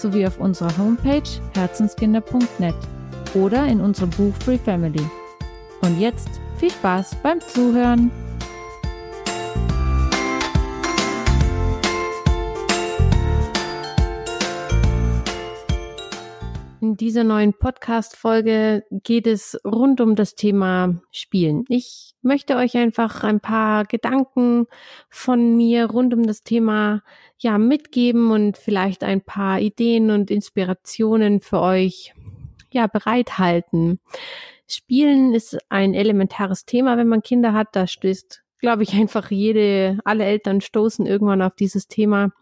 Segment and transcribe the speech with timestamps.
[0.00, 1.22] sowie auf unserer Homepage
[1.54, 2.74] herzenskinder.net
[3.34, 5.04] oder in unserem Buch Free Family.
[5.82, 6.28] Und jetzt
[6.58, 8.10] viel Spaß beim Zuhören!
[16.90, 21.64] In dieser neuen Podcast-Folge geht es rund um das Thema Spielen.
[21.68, 24.66] Ich möchte euch einfach ein paar Gedanken
[25.08, 27.04] von mir rund um das Thema
[27.38, 32.12] ja mitgeben und vielleicht ein paar Ideen und Inspirationen für euch
[32.72, 34.00] ja bereithalten.
[34.66, 37.68] Spielen ist ein elementares Thema, wenn man Kinder hat.
[37.70, 42.32] Da stößt, glaube ich, einfach jede, alle Eltern stoßen irgendwann auf dieses Thema.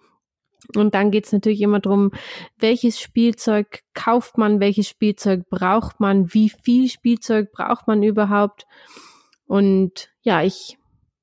[0.74, 2.10] Und dann geht es natürlich immer darum,
[2.58, 8.66] welches Spielzeug kauft man, welches Spielzeug braucht man, wie viel Spielzeug braucht man überhaupt.
[9.46, 10.78] Und ja, ich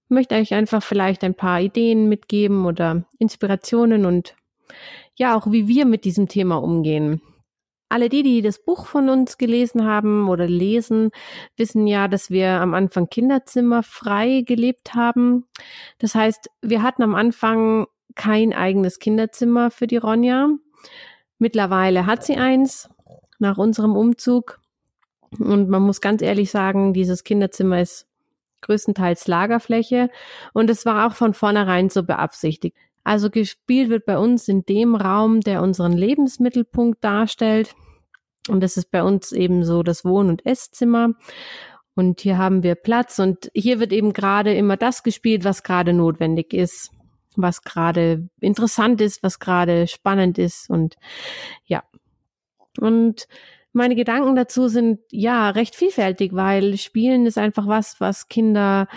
[0.09, 4.35] möchte euch einfach vielleicht ein paar Ideen mitgeben oder Inspirationen und
[5.15, 7.21] ja, auch wie wir mit diesem Thema umgehen.
[7.87, 11.11] Alle die, die das Buch von uns gelesen haben oder lesen,
[11.55, 15.45] wissen ja, dass wir am Anfang Kinderzimmer frei gelebt haben.
[15.99, 20.49] Das heißt, wir hatten am Anfang kein eigenes Kinderzimmer für die Ronja.
[21.37, 22.89] Mittlerweile hat sie eins
[23.39, 24.59] nach unserem Umzug.
[25.37, 28.07] Und man muss ganz ehrlich sagen, dieses Kinderzimmer ist
[28.61, 30.09] größtenteils Lagerfläche.
[30.53, 32.75] Und es war auch von vornherein so beabsichtigt.
[33.03, 37.75] Also gespielt wird bei uns in dem Raum, der unseren Lebensmittelpunkt darstellt.
[38.47, 41.09] Und das ist bei uns eben so das Wohn- und Esszimmer.
[41.95, 45.93] Und hier haben wir Platz und hier wird eben gerade immer das gespielt, was gerade
[45.93, 46.91] notwendig ist
[47.37, 50.95] was gerade interessant ist, was gerade spannend ist und
[51.65, 51.83] ja.
[52.79, 53.27] Und
[53.73, 58.87] meine Gedanken dazu sind ja recht vielfältig, weil Spielen ist einfach was, was Kinder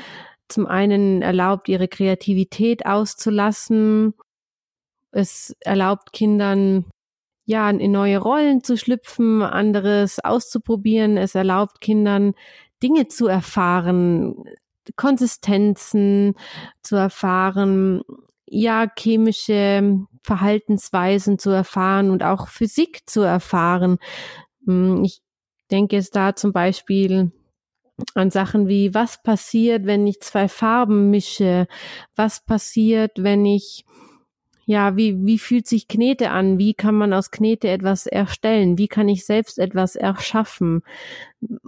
[0.48, 4.14] zum einen erlaubt, ihre Kreativität auszulassen.
[5.10, 6.84] Es erlaubt Kindern,
[7.44, 11.16] ja, in neue Rollen zu schlüpfen, anderes auszuprobieren.
[11.16, 12.34] Es erlaubt Kindern,
[12.82, 14.44] Dinge zu erfahren,
[14.96, 16.34] Konsistenzen
[16.82, 18.02] zu erfahren,
[18.50, 23.98] ja, chemische Verhaltensweisen zu erfahren und auch Physik zu erfahren.
[24.66, 25.20] Hm, ich
[25.70, 27.32] denke es da zum Beispiel
[28.14, 31.66] an Sachen wie, was passiert, wenn ich zwei Farben mische?
[32.14, 33.84] Was passiert, wenn ich,
[34.66, 36.58] ja, wie, wie fühlt sich Knete an?
[36.58, 38.78] Wie kann man aus Knete etwas erstellen?
[38.78, 40.82] Wie kann ich selbst etwas erschaffen?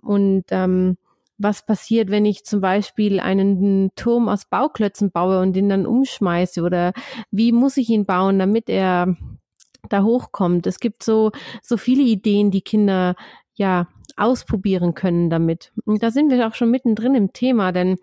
[0.01, 0.97] Und ähm,
[1.41, 6.63] was passiert, wenn ich zum Beispiel einen Turm aus Bauklötzen baue und ihn dann umschmeiße
[6.63, 6.93] oder
[7.31, 9.17] wie muss ich ihn bauen, damit er
[9.89, 10.67] da hochkommt.
[10.67, 13.17] Es gibt so, so viele Ideen, die Kinder
[13.55, 15.73] ja ausprobieren können damit.
[15.87, 17.97] Und da sind wir auch schon mittendrin im Thema, denn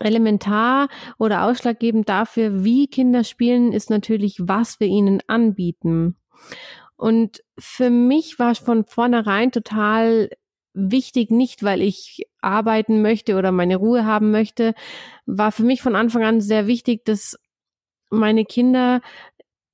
[0.00, 0.88] elementar
[1.18, 6.16] oder ausschlaggebend dafür, wie Kinder spielen, ist natürlich, was wir ihnen anbieten.
[6.96, 10.30] Und für mich war von vornherein total
[10.74, 14.74] wichtig, nicht weil ich arbeiten möchte oder meine Ruhe haben möchte,
[15.26, 17.38] war für mich von Anfang an sehr wichtig, dass
[18.10, 19.00] meine Kinder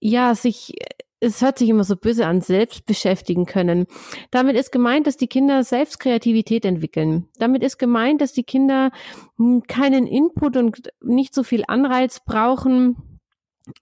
[0.00, 0.75] ja sich
[1.20, 3.87] es hört sich immer so böse an, selbst beschäftigen können.
[4.31, 7.28] Damit ist gemeint, dass die Kinder selbst Kreativität entwickeln.
[7.38, 8.92] Damit ist gemeint, dass die Kinder
[9.37, 13.20] hm, keinen Input und nicht so viel Anreiz brauchen,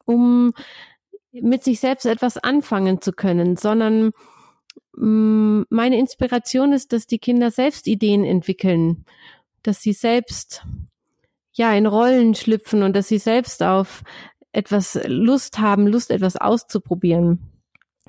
[0.04, 0.54] um
[1.32, 4.12] mit sich selbst etwas anfangen zu können, sondern
[4.98, 9.04] meine Inspiration ist, dass die Kinder selbst Ideen entwickeln,
[9.62, 10.64] dass sie selbst
[11.52, 14.02] ja in Rollen schlüpfen und dass sie selbst auf
[14.52, 17.40] etwas Lust haben, Lust etwas auszuprobieren.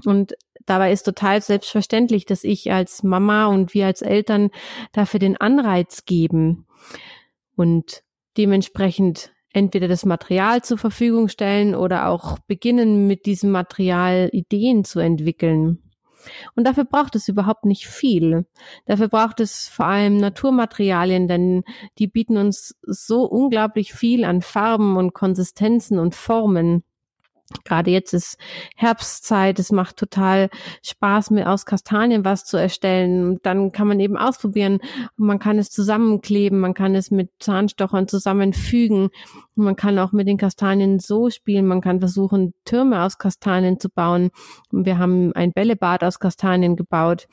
[0.05, 0.35] Und
[0.65, 4.49] dabei ist total selbstverständlich, dass ich als Mama und wir als Eltern
[4.93, 6.67] dafür den Anreiz geben
[7.55, 8.03] und
[8.37, 14.99] dementsprechend entweder das Material zur Verfügung stellen oder auch beginnen mit diesem Material Ideen zu
[14.99, 15.81] entwickeln.
[16.55, 18.45] Und dafür braucht es überhaupt nicht viel.
[18.85, 21.63] Dafür braucht es vor allem Naturmaterialien, denn
[21.99, 26.83] die bieten uns so unglaublich viel an Farben und Konsistenzen und Formen.
[27.63, 28.37] Gerade jetzt ist
[28.75, 30.49] Herbstzeit, es macht total
[30.83, 33.39] Spaß, mir aus Kastanien was zu erstellen.
[33.41, 34.79] Dann kann man eben ausprobieren.
[35.15, 39.09] Man kann es zusammenkleben, man kann es mit Zahnstochern zusammenfügen.
[39.55, 41.67] Man kann auch mit den Kastanien so spielen.
[41.67, 44.29] Man kann versuchen, Türme aus Kastanien zu bauen.
[44.71, 47.27] Wir haben ein Bällebad aus Kastanien gebaut.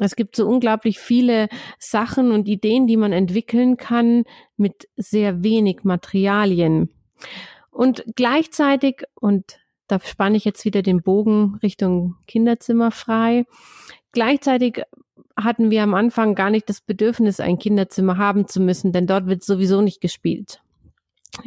[0.00, 1.48] Es gibt so unglaublich viele
[1.78, 4.24] Sachen und Ideen, die man entwickeln kann
[4.56, 6.90] mit sehr wenig Materialien.
[7.74, 13.46] Und gleichzeitig, und da spanne ich jetzt wieder den Bogen Richtung Kinderzimmer frei,
[14.12, 14.82] gleichzeitig
[15.36, 19.26] hatten wir am Anfang gar nicht das Bedürfnis, ein Kinderzimmer haben zu müssen, denn dort
[19.26, 20.62] wird sowieso nicht gespielt.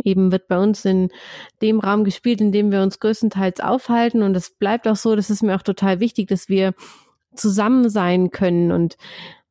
[0.03, 1.11] Eben wird bei uns in
[1.61, 4.21] dem Raum gespielt, in dem wir uns größtenteils aufhalten.
[4.21, 6.73] Und es bleibt auch so, das ist mir auch total wichtig, dass wir
[7.35, 8.97] zusammen sein können und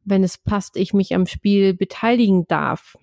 [0.05, 2.97] wenn es passt, ich mich am Spiel beteiligen darf.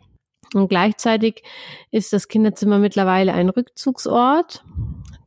[0.54, 1.44] Und gleichzeitig
[1.92, 4.64] ist das Kinderzimmer mittlerweile ein Rückzugsort,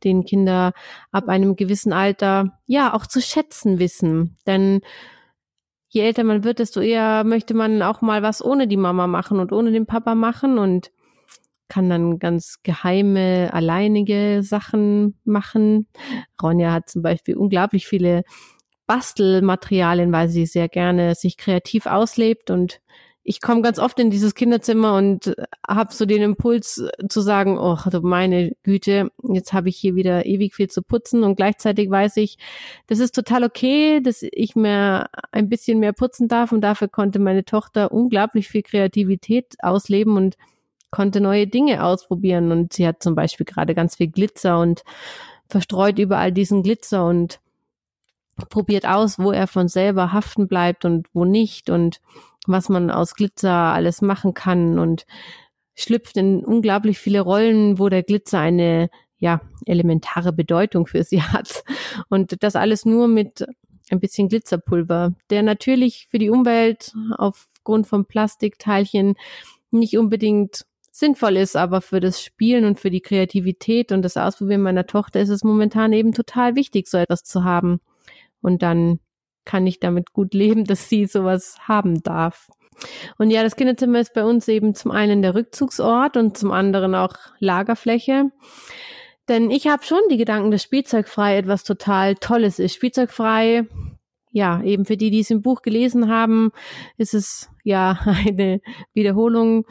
[0.03, 0.73] den Kinder
[1.11, 4.37] ab einem gewissen Alter ja auch zu schätzen wissen.
[4.45, 4.81] Denn
[5.89, 9.39] je älter man wird, desto eher möchte man auch mal was ohne die Mama machen
[9.39, 10.91] und ohne den Papa machen und
[11.69, 15.87] kann dann ganz geheime, alleinige Sachen machen.
[16.41, 18.23] Ronja hat zum Beispiel unglaublich viele
[18.85, 22.79] Bastelmaterialien, weil sie sehr gerne sich kreativ auslebt und
[23.29, 25.35] ich komme ganz oft in dieses Kinderzimmer und
[25.67, 30.55] habe so den Impuls zu sagen, oh meine Güte, jetzt habe ich hier wieder ewig
[30.55, 31.25] viel zu putzen.
[31.25, 32.37] Und gleichzeitig weiß ich,
[32.87, 37.19] das ist total okay, dass ich mir ein bisschen mehr putzen darf und dafür konnte
[37.19, 40.37] meine Tochter unglaublich viel Kreativität ausleben und
[40.89, 42.53] konnte neue Dinge ausprobieren.
[42.53, 44.83] Und sie hat zum Beispiel gerade ganz viel Glitzer und
[45.49, 47.41] verstreut überall diesen Glitzer und
[48.49, 51.69] probiert aus, wo er von selber haften bleibt und wo nicht.
[51.69, 51.99] Und
[52.47, 55.05] was man aus Glitzer alles machen kann und
[55.75, 58.89] schlüpft in unglaublich viele Rollen, wo der Glitzer eine
[59.19, 61.63] ja elementare Bedeutung für sie hat
[62.09, 63.45] und das alles nur mit
[63.89, 69.15] ein bisschen Glitzerpulver, der natürlich für die Umwelt aufgrund von Plastikteilchen
[69.71, 74.61] nicht unbedingt sinnvoll ist, aber für das Spielen und für die Kreativität und das Ausprobieren
[74.61, 77.79] meiner Tochter ist es momentan eben total wichtig, so etwas zu haben.
[78.41, 78.99] Und dann
[79.47, 82.49] kann ich damit gut leben, dass sie sowas haben darf.
[83.17, 86.93] Und ja, das Kinderzimmer ist bei uns eben zum einen der Rückzugsort und zum anderen
[86.93, 88.25] auch Lagerfläche.
[89.29, 92.75] Denn ich habe schon die Gedanken, dass Spielzeugfrei etwas total Tolles ist.
[92.75, 93.65] Spielzeugfrei,
[94.31, 96.51] ja, eben für die, die es im Buch gelesen haben,
[96.97, 98.61] ist es ja eine
[98.93, 99.65] Wiederholung.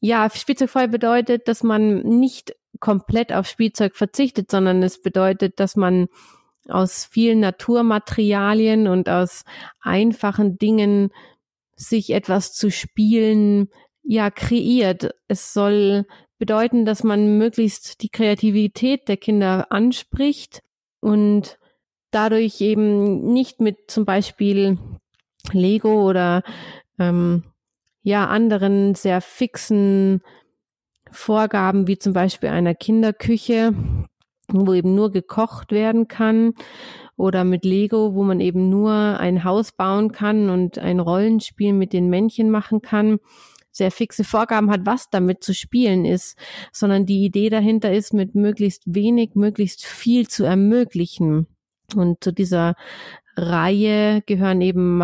[0.00, 6.06] Ja, Spielzeugfrei bedeutet, dass man nicht komplett auf Spielzeug verzichtet, sondern es bedeutet, dass man
[6.70, 9.44] aus vielen Naturmaterialien und aus
[9.80, 11.10] einfachen Dingen
[11.76, 13.68] sich etwas zu spielen,
[14.02, 15.14] ja, kreiert.
[15.28, 16.06] Es soll
[16.38, 20.62] bedeuten, dass man möglichst die Kreativität der Kinder anspricht
[21.00, 21.58] und
[22.10, 24.78] dadurch eben nicht mit zum Beispiel
[25.52, 26.42] Lego oder
[26.98, 27.44] ähm,
[28.02, 30.22] ja anderen sehr fixen
[31.10, 33.74] Vorgaben wie zum Beispiel einer Kinderküche
[34.52, 36.54] wo eben nur gekocht werden kann
[37.16, 41.92] oder mit Lego, wo man eben nur ein Haus bauen kann und ein Rollenspiel mit
[41.92, 43.18] den Männchen machen kann,
[43.70, 46.38] sehr fixe Vorgaben hat, was damit zu spielen ist,
[46.72, 51.46] sondern die Idee dahinter ist, mit möglichst wenig, möglichst viel zu ermöglichen.
[51.94, 52.74] Und zu dieser
[53.36, 55.02] Reihe gehören eben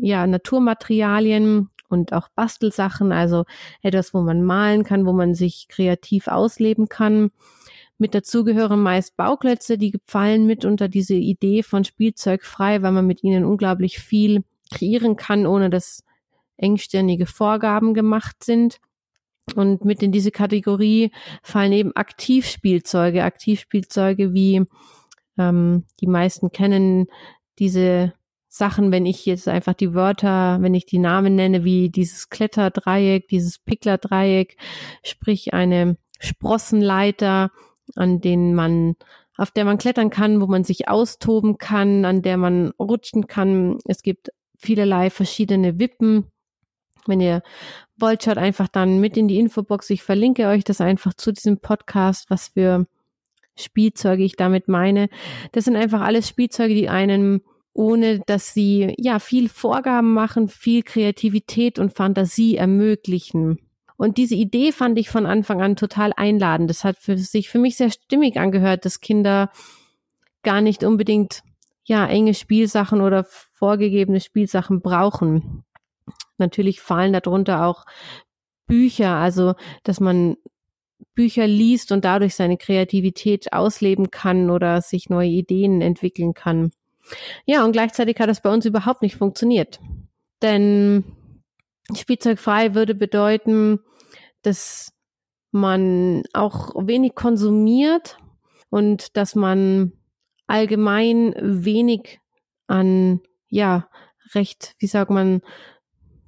[0.00, 3.44] ja, Naturmaterialien und auch Bastelsachen, also
[3.82, 7.30] etwas, wo man malen kann, wo man sich kreativ ausleben kann
[7.98, 12.92] mit dazu gehören meist Bauklötze, die fallen mit unter diese Idee von Spielzeug frei, weil
[12.92, 16.02] man mit ihnen unglaublich viel kreieren kann, ohne dass
[16.56, 18.80] engstirnige Vorgaben gemacht sind.
[19.54, 24.62] Und mit in diese Kategorie fallen eben Aktivspielzeuge, Aktivspielzeuge wie
[25.38, 27.06] ähm, die meisten kennen
[27.58, 28.14] diese
[28.48, 33.28] Sachen, wenn ich jetzt einfach die Wörter, wenn ich die Namen nenne, wie dieses Kletterdreieck,
[33.28, 34.56] dieses Pickler-Dreieck,
[35.02, 37.50] sprich eine Sprossenleiter,
[37.96, 38.96] an denen man,
[39.36, 43.78] auf der man klettern kann, wo man sich austoben kann, an der man rutschen kann.
[43.86, 46.26] Es gibt vielerlei verschiedene Wippen.
[47.06, 47.42] Wenn ihr
[47.98, 49.90] wollt, schaut einfach dann mit in die Infobox.
[49.90, 52.86] Ich verlinke euch das einfach zu diesem Podcast, was für
[53.56, 55.08] Spielzeuge ich damit meine.
[55.52, 57.42] Das sind einfach alles Spielzeuge, die einem
[57.74, 63.58] ohne dass sie ja viel Vorgaben machen, viel Kreativität und Fantasie ermöglichen.
[63.96, 66.68] Und diese Idee fand ich von Anfang an total einladend.
[66.68, 69.50] Das hat für sich für mich sehr stimmig angehört, dass Kinder
[70.42, 71.42] gar nicht unbedingt
[71.84, 75.64] ja enge Spielsachen oder vorgegebene Spielsachen brauchen.
[76.38, 77.84] Natürlich fallen darunter auch
[78.66, 80.36] Bücher, also dass man
[81.14, 86.72] Bücher liest und dadurch seine Kreativität ausleben kann oder sich neue Ideen entwickeln kann.
[87.44, 89.80] Ja, und gleichzeitig hat das bei uns überhaupt nicht funktioniert.
[90.42, 91.04] Denn
[91.94, 93.80] spielzeugfrei würde bedeuten,
[94.42, 94.92] dass
[95.50, 98.18] man auch wenig konsumiert
[98.70, 99.92] und dass man
[100.46, 102.20] allgemein wenig
[102.66, 103.88] an, ja,
[104.34, 105.42] recht, wie sagt man,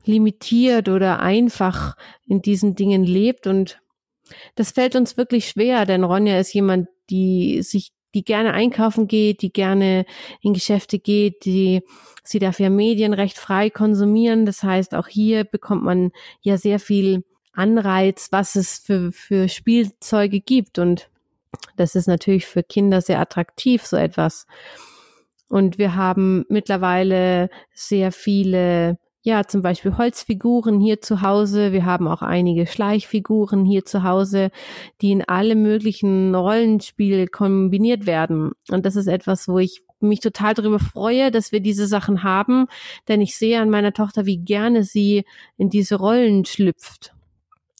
[0.04, 3.46] limitiert oder einfach in diesen Dingen lebt.
[3.46, 3.80] Und
[4.54, 9.42] das fällt uns wirklich schwer, denn Ronja ist jemand, die sich, die gerne einkaufen geht,
[9.42, 10.06] die gerne
[10.40, 11.82] in Geschäfte geht, die
[12.22, 14.46] sie darf ja Medien recht frei konsumieren.
[14.46, 20.40] Das heißt, auch hier bekommt man ja sehr viel Anreiz, was es für, für Spielzeuge
[20.40, 20.78] gibt.
[20.78, 21.10] Und
[21.76, 24.46] das ist natürlich für Kinder sehr attraktiv, so etwas.
[25.48, 31.72] Und wir haben mittlerweile sehr viele ja, zum Beispiel Holzfiguren hier zu Hause.
[31.72, 34.52] Wir haben auch einige Schleichfiguren hier zu Hause,
[35.02, 38.52] die in alle möglichen Rollenspiele kombiniert werden.
[38.70, 42.66] Und das ist etwas, wo ich mich total darüber freue, dass wir diese Sachen haben,
[43.08, 45.24] denn ich sehe an meiner Tochter, wie gerne sie
[45.56, 47.12] in diese Rollen schlüpft.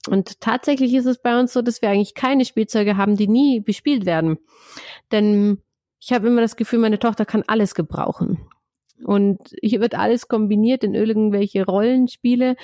[0.09, 3.61] Und tatsächlich ist es bei uns so, dass wir eigentlich keine Spielzeuge haben, die nie
[3.61, 4.39] bespielt werden.
[5.13, 5.63] Denn
[6.01, 8.49] ich habe immer das Gefühl, meine Tochter kann alles gebrauchen.
[9.05, 12.57] Und hier wird alles kombiniert in irgendwelche Rollenspiele.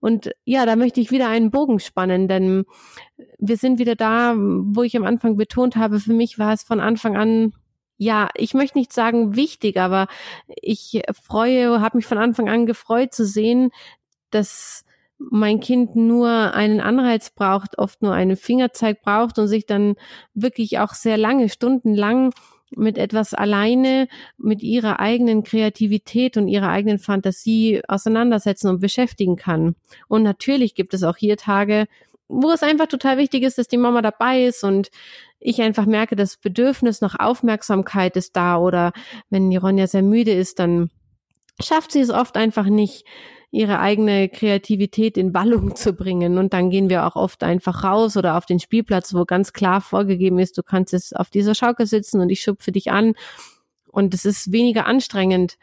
[0.00, 2.64] Und ja, da möchte ich wieder einen Bogen spannen, denn
[3.38, 6.80] wir sind wieder da, wo ich am Anfang betont habe, für mich war es von
[6.80, 7.52] Anfang an
[7.98, 10.06] ja, ich möchte nicht sagen wichtig, aber
[10.48, 13.70] ich freue, habe mich von Anfang an gefreut zu sehen,
[14.30, 14.84] dass
[15.18, 19.94] mein Kind nur einen Anreiz braucht, oft nur einen Fingerzeig braucht und sich dann
[20.34, 22.32] wirklich auch sehr lange, stundenlang
[22.70, 24.08] mit etwas alleine
[24.38, 29.76] mit ihrer eigenen Kreativität und ihrer eigenen Fantasie auseinandersetzen und beschäftigen kann.
[30.08, 31.86] Und natürlich gibt es auch hier Tage,
[32.28, 34.90] wo es einfach total wichtig ist, dass die Mama dabei ist und
[35.38, 38.92] ich einfach merke, das Bedürfnis nach Aufmerksamkeit ist da oder
[39.30, 40.90] wenn die Ronja sehr müde ist, dann
[41.60, 43.06] schafft sie es oft einfach nicht,
[43.50, 46.38] ihre eigene Kreativität in Wallung zu bringen.
[46.38, 49.80] Und dann gehen wir auch oft einfach raus oder auf den Spielplatz, wo ganz klar
[49.80, 53.14] vorgegeben ist, du kannst jetzt auf dieser Schaukel sitzen und ich schupfe dich an.
[53.86, 55.56] Und es ist weniger anstrengend,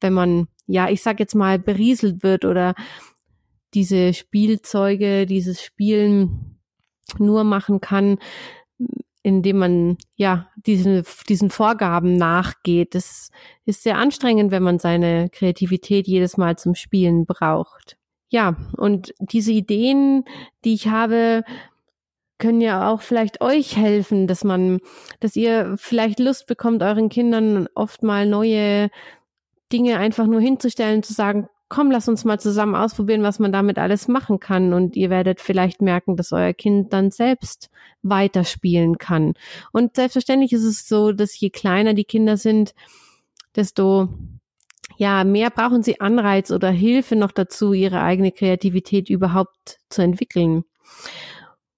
[0.00, 2.74] wenn man, ja, ich sag jetzt mal, berieselt wird oder
[3.74, 6.58] diese Spielzeuge, dieses Spielen
[7.18, 8.18] nur machen kann,
[9.26, 12.94] indem man ja diesen, diesen Vorgaben nachgeht.
[12.94, 13.30] Das
[13.64, 17.96] ist sehr anstrengend, wenn man seine Kreativität jedes Mal zum Spielen braucht.
[18.28, 20.22] Ja, und diese Ideen,
[20.64, 21.42] die ich habe,
[22.38, 24.78] können ja auch vielleicht euch helfen, dass man,
[25.18, 28.90] dass ihr vielleicht Lust bekommt, euren Kindern oft mal neue
[29.72, 33.78] Dinge einfach nur hinzustellen, zu sagen, komm, lass uns mal zusammen ausprobieren, was man damit
[33.78, 34.72] alles machen kann.
[34.72, 37.70] Und ihr werdet vielleicht merken, dass euer Kind dann selbst
[38.02, 39.34] weiterspielen kann.
[39.72, 42.74] Und selbstverständlich ist es so, dass je kleiner die Kinder sind,
[43.56, 44.08] desto
[44.98, 50.64] ja, mehr brauchen sie Anreiz oder Hilfe noch dazu, ihre eigene Kreativität überhaupt zu entwickeln.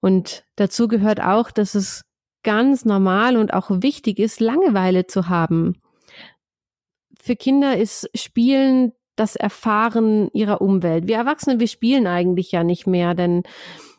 [0.00, 2.04] Und dazu gehört auch, dass es
[2.45, 5.80] ganz normal und auch wichtig ist, Langeweile zu haben.
[7.21, 11.08] Für Kinder ist Spielen das Erfahren ihrer Umwelt.
[11.08, 13.42] Wir Erwachsene, wir spielen eigentlich ja nicht mehr, denn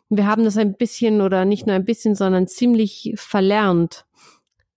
[0.09, 4.05] wir haben das ein bisschen oder nicht nur ein bisschen, sondern ziemlich verlernt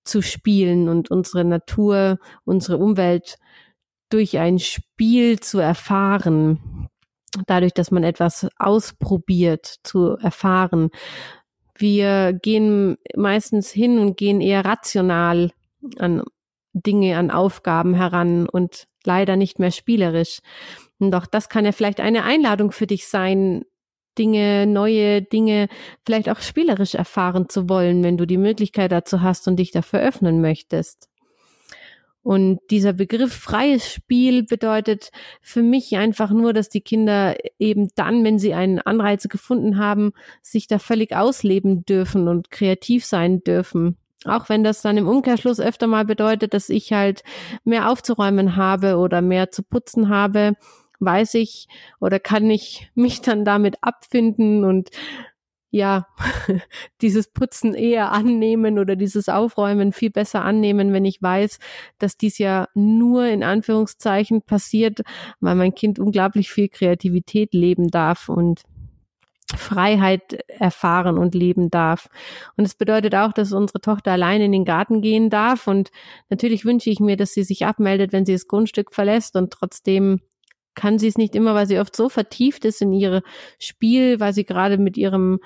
[0.04, 3.38] zu spielen und unsere Natur, unsere Umwelt
[4.11, 6.88] durch ein Spiel zu erfahren.
[7.46, 10.90] Dadurch, dass man etwas ausprobiert, zu erfahren.
[11.78, 15.50] Wir gehen meistens hin und gehen eher rational
[15.99, 16.22] an
[16.75, 20.40] Dinge, an Aufgaben heran und leider nicht mehr spielerisch.
[20.99, 23.64] Doch das kann ja vielleicht eine Einladung für dich sein,
[24.18, 25.68] Dinge, neue Dinge
[26.04, 30.00] vielleicht auch spielerisch erfahren zu wollen, wenn du die Möglichkeit dazu hast und dich dafür
[30.00, 31.09] öffnen möchtest.
[32.23, 38.23] Und dieser Begriff freies Spiel bedeutet für mich einfach nur, dass die Kinder eben dann,
[38.23, 43.97] wenn sie einen Anreiz gefunden haben, sich da völlig ausleben dürfen und kreativ sein dürfen.
[44.26, 47.23] Auch wenn das dann im Umkehrschluss öfter mal bedeutet, dass ich halt
[47.64, 50.55] mehr aufzuräumen habe oder mehr zu putzen habe,
[51.00, 51.69] weiß ich
[52.00, 54.91] oder kann ich mich dann damit abfinden und
[55.75, 56.07] ja,
[57.00, 61.59] dieses Putzen eher annehmen oder dieses Aufräumen viel besser annehmen, wenn ich weiß,
[61.99, 65.00] dass dies ja nur in Anführungszeichen passiert,
[65.41, 68.64] weil mein Kind unglaublich viel Kreativität leben darf und
[69.54, 72.08] Freiheit erfahren und leben darf.
[72.56, 75.66] Und es bedeutet auch, dass unsere Tochter allein in den Garten gehen darf.
[75.66, 75.90] Und
[76.30, 79.37] natürlich wünsche ich mir, dass sie sich abmeldet, wenn sie das Grundstück verlässt.
[79.37, 80.20] Und trotzdem
[80.75, 83.22] kann sie es nicht immer, weil sie oft so vertieft ist in ihre
[83.58, 85.40] Spiel, weil sie gerade mit ihrem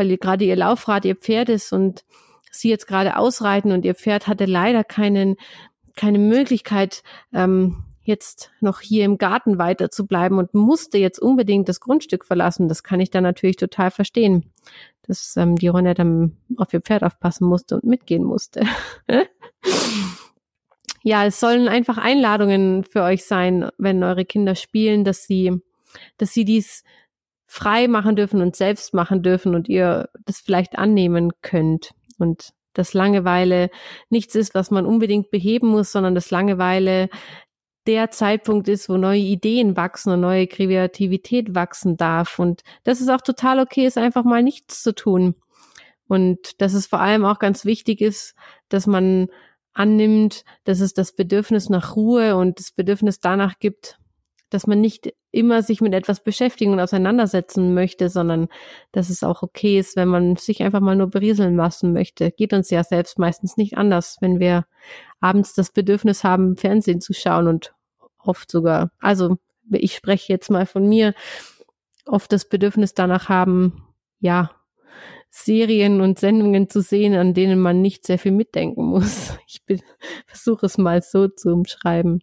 [0.00, 2.04] weil gerade ihr Laufrad, ihr Pferd ist und
[2.50, 5.36] sie jetzt gerade ausreiten und ihr Pferd hatte leider keinen,
[5.94, 7.02] keine Möglichkeit,
[7.34, 12.24] ähm, jetzt noch hier im Garten weiter zu bleiben und musste jetzt unbedingt das Grundstück
[12.24, 12.68] verlassen.
[12.68, 14.50] Das kann ich dann natürlich total verstehen,
[15.02, 18.62] dass ähm, die Ronja dann auf ihr Pferd aufpassen musste und mitgehen musste.
[21.02, 25.60] ja, es sollen einfach Einladungen für euch sein, wenn eure Kinder spielen, dass sie,
[26.16, 26.84] dass sie dies
[27.46, 32.94] frei machen dürfen und selbst machen dürfen und ihr das vielleicht annehmen könnt und dass
[32.94, 33.70] Langeweile
[34.08, 37.08] nichts ist, was man unbedingt beheben muss, sondern dass Langeweile
[37.86, 42.38] der Zeitpunkt ist, wo neue Ideen wachsen und neue Kreativität wachsen darf.
[42.38, 45.34] Und dass es auch total okay ist, einfach mal nichts zu tun.
[46.06, 48.34] Und dass es vor allem auch ganz wichtig ist,
[48.68, 49.28] dass man
[49.72, 53.98] annimmt, dass es das Bedürfnis nach Ruhe und das Bedürfnis danach gibt,
[54.50, 58.48] dass man nicht immer sich mit etwas beschäftigen und auseinandersetzen möchte, sondern
[58.92, 62.30] dass es auch okay ist, wenn man sich einfach mal nur berieseln lassen möchte.
[62.32, 64.66] Geht uns ja selbst meistens nicht anders, wenn wir
[65.20, 67.72] abends das Bedürfnis haben, Fernsehen zu schauen und
[68.18, 69.38] oft sogar, also
[69.70, 71.14] ich spreche jetzt mal von mir,
[72.06, 73.84] oft das Bedürfnis danach haben,
[74.18, 74.50] ja,
[75.30, 79.32] Serien und Sendungen zu sehen, an denen man nicht sehr viel mitdenken muss.
[79.46, 79.62] Ich
[80.26, 82.22] versuche es mal so zu umschreiben.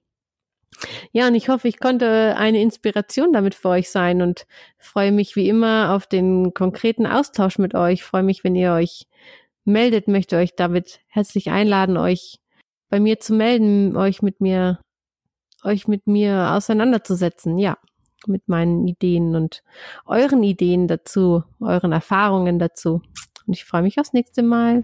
[1.12, 4.46] Ja, und ich hoffe, ich konnte eine Inspiration damit für euch sein und
[4.78, 8.04] freue mich wie immer auf den konkreten Austausch mit euch.
[8.04, 9.08] freue mich, wenn ihr euch
[9.66, 12.40] meldet, möchte euch damit herzlich einladen, euch
[12.90, 14.80] bei mir zu melden, euch mit mir,
[15.64, 17.58] euch mit mir auseinanderzusetzen.
[17.58, 17.78] Ja,
[18.26, 19.64] mit meinen Ideen und
[20.06, 23.02] euren Ideen dazu, euren Erfahrungen dazu.
[23.46, 24.84] Und ich freue mich aufs nächste Mal.